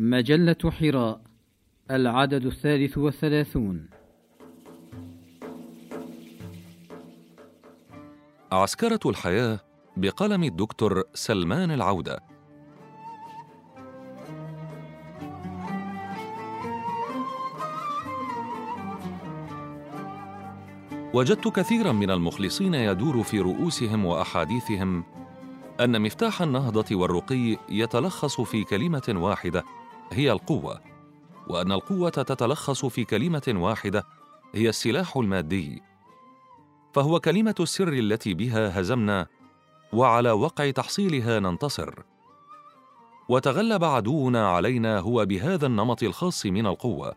[0.00, 1.20] مجلة حراء
[1.90, 3.88] العدد الثالث والثلاثون.
[8.52, 9.60] عسكرة الحياة
[9.96, 12.20] بقلم الدكتور سلمان العودة.
[21.14, 25.04] وجدت كثيرا من المخلصين يدور في رؤوسهم وأحاديثهم
[25.80, 29.64] أن مفتاح النهضة والرقي يتلخص في كلمة واحدة
[30.12, 30.80] هي القوة
[31.48, 34.04] وأن القوة تتلخص في كلمة واحدة
[34.54, 35.82] هي السلاح المادي.
[36.92, 39.26] فهو كلمة السر التي بها هزمنا
[39.92, 41.94] وعلى وقع تحصيلها ننتصر.
[43.28, 47.14] وتغلب عدونا علينا هو بهذا النمط الخاص من القوة.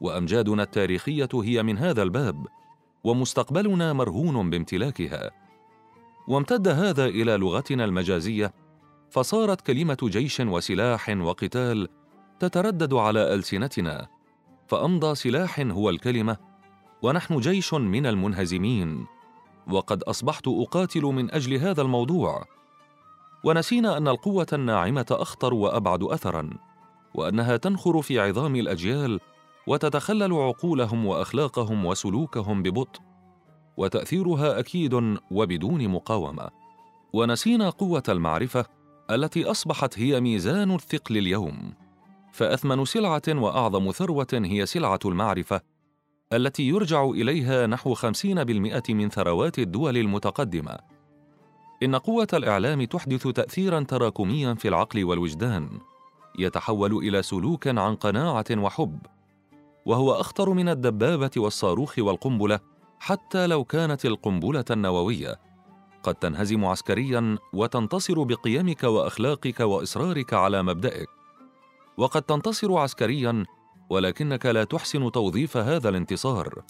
[0.00, 2.46] وأمجادنا التاريخية هي من هذا الباب
[3.04, 5.30] ومستقبلنا مرهون بامتلاكها.
[6.28, 8.54] وامتد هذا إلى لغتنا المجازية
[9.10, 11.88] فصارت كلمة جيش وسلاح وقتال
[12.42, 14.08] تتردد على ألسنتنا
[14.66, 16.36] فأمضى سلاح هو الكلمة
[17.02, 19.06] ونحن جيش من المنهزمين
[19.70, 22.44] وقد أصبحت أقاتل من أجل هذا الموضوع.
[23.44, 26.50] ونسينا أن القوة الناعمة أخطر وأبعد اثرا
[27.14, 29.20] وأنها تنخر في عظام الأجيال
[29.66, 33.00] وتتخلل عقولهم وأخلاقهم وسلوكهم ببطء
[33.76, 36.48] وتأثيرها أكيد وبدون مقاومة.
[37.12, 38.64] ونسينا قوة المعرفة
[39.10, 41.81] التي أصبحت هي ميزان الثقل اليوم.
[42.32, 45.60] فأثمن سلعة وأعظم ثروة هي سلعة المعرفة
[46.32, 50.78] التي يرجع إليها نحو خمسين بالمئة من ثروات الدول المتقدمة.
[51.82, 55.80] إن قوة الإعلام تحدث تاثيرا تراكميا في العقل والوجدان
[56.38, 58.98] يتحول إلى سلوك عن قناعة وحب
[59.86, 62.60] وهو أخطر من الدبابة والصاروخ والقنبلة
[63.00, 65.40] حتى لو كانت القنبلة النووية.
[66.02, 71.21] قد تنهزم عسكريا وتنتصر بقيمك وأخلاقك وإصرارك على مبدئك.
[71.96, 73.44] وقد تنتصر عسكريا
[73.90, 76.62] ولكنك لا تحسن توظيف هذا الانتصار.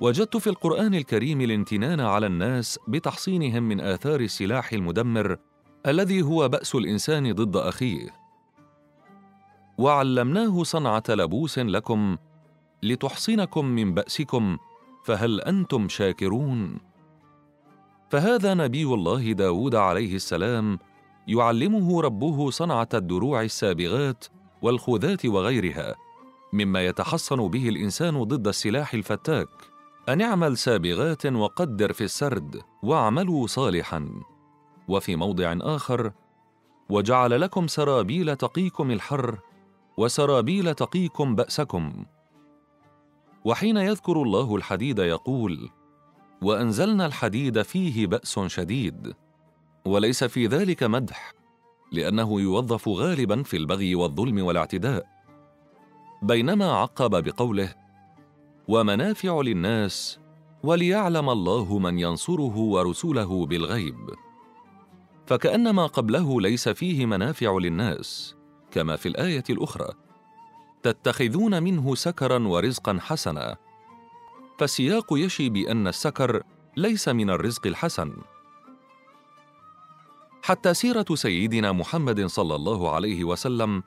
[0.00, 5.36] وجدت في القرآن الكريم الامتنان على الناس بتحصينهم من آثار السلاح المدمر
[5.86, 8.10] الذي هو بأس الإنسان ضد أخيه.
[9.78, 12.16] وعلمناه صنعة لبوس لكم
[12.82, 14.58] لتحصنكم من بأسكم
[15.04, 16.78] فهل أنتم شاكرون؟
[18.10, 20.78] فهذا نبي الله داود عليه السلام
[21.28, 24.24] يعلمه ربه صنعة الدروع السابغات
[24.62, 25.94] والخوذات وغيرها
[26.52, 29.48] مما يتحصن به الإنسان ضد السلاح الفتاك.
[30.08, 34.10] أن اعمل سابغات وقدر في السرد واعملوا صالحا.
[34.88, 36.12] وفي موضع آخر
[36.90, 39.38] وجعل لكم سرابيل تقيكم الحر
[39.96, 42.04] وسرابيل تقيكم بأسكم.
[43.44, 45.70] وحين يذكر الله الحديد يقول
[46.42, 49.14] وأنزلنا الحديد فيه بأس شديد.
[49.86, 51.32] وليس في ذلك مدح
[51.92, 55.06] لأنه يوظف غالبا في البغي والظلم والاعتداء.
[56.22, 57.74] بينما عقب بقوله
[58.68, 60.18] ومنافع للناس
[60.62, 64.10] وليعلم الله من ينصره ورسله بالغيب.
[65.26, 68.36] فكان ما قبله ليس فيه منافع للناس
[68.70, 69.88] كما في الآية الأخرى
[70.82, 73.56] تتخذون منه سكرا ورزقا حسنا.
[74.58, 76.42] فالسياق يشي بأن السكر
[76.76, 78.12] ليس من الرزق الحسن.
[80.46, 83.82] حتى سيرة سيدنا محمد صلى الله عليه وسلم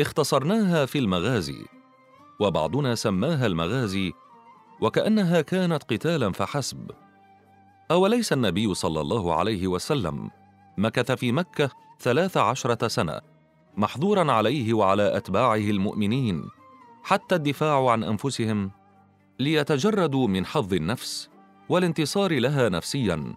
[0.00, 1.64] اختصرناها في المغازي
[2.40, 4.12] وبعضنا سماها المغازي
[4.80, 6.90] وكأنها كانت قتالا فحسب.
[7.90, 10.30] أوليس النبي صلى الله عليه وسلم
[10.78, 11.70] مكث في مكة
[12.00, 13.20] ثلاث عشرة سنة
[13.76, 16.48] محظورا عليه وعلى أتباعه المؤمنين
[17.02, 18.70] حتى الدفاع عن أنفسهم
[19.38, 21.28] ليتجردوا من حظ النفس
[21.68, 23.34] والانتصار لها نفسيا.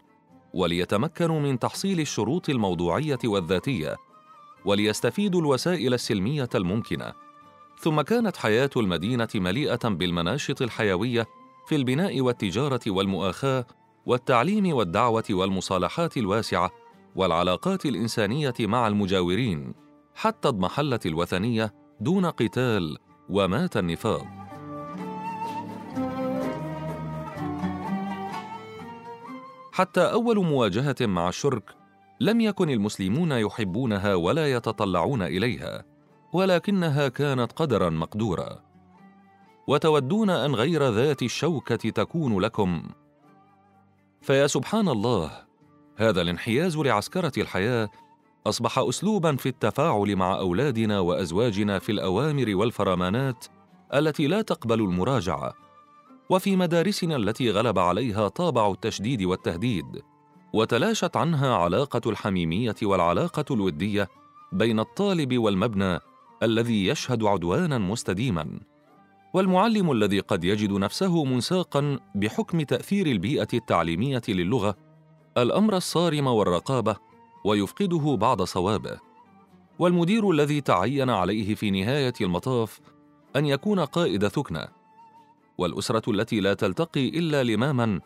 [0.56, 3.96] وليتمكنوا من تحصيل الشروط الموضوعية والذاتية
[4.66, 7.14] وليستفيدوا الوسائل السلمية الممكنة.
[7.80, 11.26] ثم كانت حياة المدينة مليئة بالمناشط الحيوية
[11.68, 13.66] في البناء والتجارة والمؤاخاة
[14.06, 16.72] والتعليم والدعوة والمصالحات الواسعة
[17.16, 19.74] والعلاقات الإنسانية مع المجاورين
[20.16, 22.98] حتى اضمحلت الوثنية دون قتال
[23.30, 24.25] ومات النفاق.
[29.75, 31.75] حتى أول مواجهة مع الشرك
[32.19, 35.86] لم يكن المسلمون يحبونها ولا يتطلعون إليها
[36.33, 38.60] ولكنها كانت قدرا مقدورا
[39.68, 42.83] وتودون أن غير ذات الشوكة تكون لكم.
[44.22, 45.31] فيا سبحان الله
[45.98, 47.89] هذا الانحياز لعسكرة الحياة
[48.48, 53.45] أصبح اسلوبا في التفاعل مع أولادنا وأزواجنا في الأوامر والفرمانات
[53.94, 55.64] التي لا تقبل المراجعة.
[56.30, 60.01] وفي مدارسنا التي غلب عليها طابع التشديد والتهديد
[60.54, 64.07] وتلاشت عنها علاقة الحميمية والعلاقة الودية
[64.51, 66.00] بين الطالب والمبنى
[66.44, 68.60] الذي يشهد عدوانا مستديما.
[69.33, 74.75] والمعلم الذي قد يجد نفسه منساقا بحكم تأثير البيئة التعليمية للغة
[75.38, 76.95] الأمر الصارم والرقابة
[77.45, 79.00] ويفقده بعض صوابه.
[79.80, 82.80] والمدير الذي تعين عليه في نهاية المطاف
[83.36, 84.68] أن يكون قائد ثكنة.
[85.57, 88.00] والأسرة التي لا تلتقي إلا لماما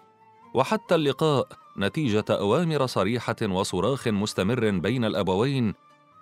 [0.54, 1.48] وحتى اللقاء
[1.78, 5.74] نتيجة أوامر صريحة وصراخ مستمر بين الأبوين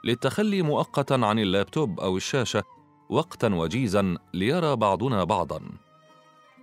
[0.04, 2.64] للتخلي مؤقتا عن اللابتوب أو الشاشة
[3.10, 5.62] وقتا وجيزا ليرى بعضنا بعضا.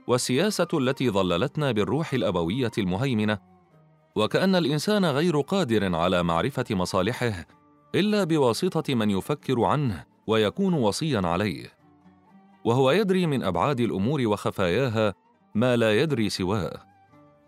[0.06, 3.38] والسياسة التي ظللتنا بالروح الأبوية المهيمنة
[4.17, 7.46] وكأن الإنسان غير قادر على معرفة مصالحه
[7.94, 11.83] إلا بواسطة من يفكر عنه ويكون وصيا عليه.
[12.64, 15.14] وهو يدري من أبعاد الأمور وخفاياها
[15.55, 16.81] ما لا يدري سواه.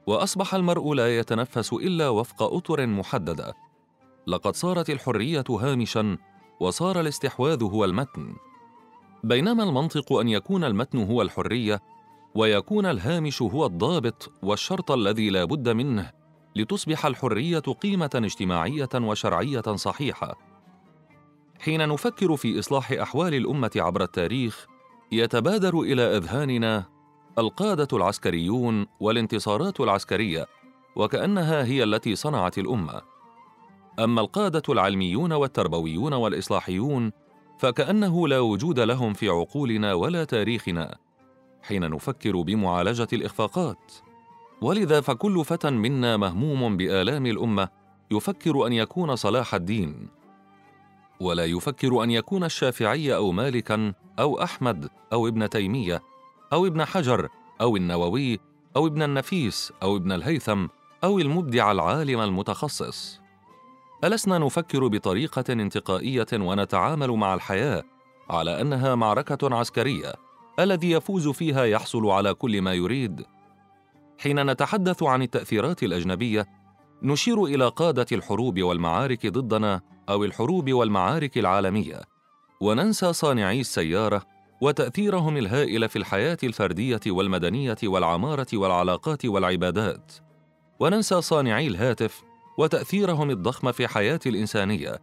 [0.07, 3.55] وأصبح المرء لا يتنفس إلا وفق أطر محددة.
[4.27, 6.19] لقد صارت الحرية هامشا
[6.61, 8.35] وصار الاستحواذ هو المتن.
[9.25, 11.81] بينما المنطق أن يكون المتن هو الحرية
[12.35, 16.11] ويكون الهامش هو الضابط والشرط الذي لا بد منه
[16.57, 20.39] لتصبح الحرية قيمة اجتماعية وشرعية صحيحة.
[21.61, 24.67] حين نفكر في إصلاح أحوال الأمة عبر التاريخ
[25.13, 26.85] يتبادر إلى أذهاننا
[27.39, 30.47] القادة العسكريون والانتصارات العسكرية
[30.97, 33.03] وكأنها هي التي صنعت الأمة.
[33.99, 37.13] أما القادة العلميون والتربويون والإصلاحيون
[37.59, 40.99] فكأنه لا وجود لهم في عقولنا ولا تاريخنا
[41.63, 43.93] حين نفكر بمعالجة الإخفاقات.
[44.61, 47.69] ولذا فكل فتى منا مهموم بآلام الأمة
[48.11, 50.09] يفكر أن يكون صلاح الدين.
[51.21, 56.03] ولا يفكر أن يكون الشافعي أو مالكا أو أحمد أو ابن تيمية
[56.53, 57.29] أو ابن حجر
[57.61, 58.39] أو النووي
[58.77, 60.67] أو ابن النفيس أو ابن الهيثم
[61.05, 63.21] أو المبدع العالم المتخصص.
[64.05, 67.83] ألسنا نفكر بطريقة انتقائية ونتعامل مع الحياة
[68.31, 70.13] على أنها معركة عسكرية
[70.59, 73.25] الذي يفوز فيها يحصل على كل ما يريد.
[74.19, 76.47] حين نتحدث عن التأثيرات الأجنبية
[77.03, 82.01] نشير إلى قادة الحروب والمعارك ضدنا أو الحروب والمعارك العالمية
[82.61, 84.23] وننسى صانعي السيارة
[84.61, 90.13] وتأثيرهم الهائل في الحياة الفردية والمدنية والعمارة والعلاقات والعبادات.
[90.81, 92.23] وننسى صانعي الهاتف
[92.59, 95.03] وتأثيرهم الضخم في حياة الإنسانية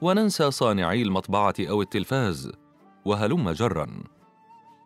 [0.00, 2.52] وننسى صانعي المطبعة أو التلفاز
[3.04, 3.86] وهلم جرا.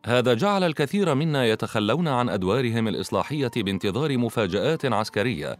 [0.06, 5.58] هذا جعل الكثير منا يتخلون عن أدوارهم الإصلاحية بانتظار مفاجآت عسكرية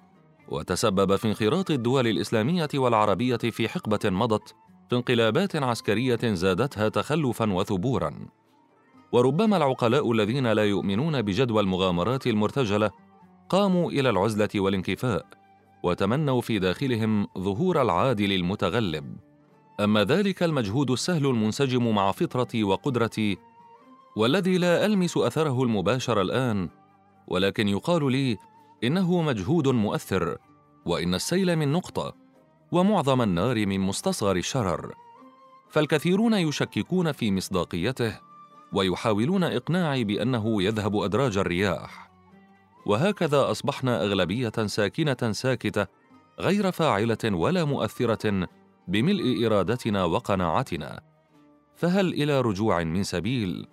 [0.53, 4.55] وتسبب في انخراط الدول الإسلامية والعربية في حقبة مضت
[4.91, 8.15] في انقلابات عسكرية زادتها تخلفا وثبورا.
[9.13, 12.91] وربما العقلاء الذين لا يؤمنون بجدوى المغامرات المرتجلة
[13.49, 15.27] قاموا إلى العزلة والانكفاء
[15.83, 19.17] وتمنوا في داخلهم ظهور العادل المتغلب.
[19.81, 23.39] أما ذلك المجهود السهل المنسجم مع فطرتي وقدرتي
[24.17, 26.69] والذي لا ألمس أثره المباشر الآن
[27.29, 28.39] ولكن يقال لي
[28.85, 30.37] إنه مجهود مؤثر
[30.87, 32.15] وإن السيل من نقطة
[32.73, 34.95] ومعظم النار من مستصغر الشرر
[35.69, 38.19] فالكثيرون يشككون في مصداقيته
[38.73, 42.11] ويحاولون إقناعي بأنه يذهب أدراج الرياح.
[42.87, 45.87] وهكذا أصبحنا أغلبية ساكنة ساكتة
[46.41, 48.49] غير فاعلة ولا مؤثرة
[48.89, 51.01] بملء إرادتنا وقناعتنا.
[51.77, 53.67] فهل إلى رجوع من سبيل؟